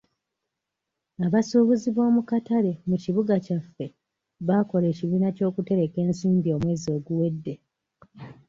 [1.25, 3.85] Abasuubuzi b'omu katale mu kibuga kyaffe
[4.47, 7.53] baakola ekibiina ky'okutereka ensimbi omwezi oguwedde.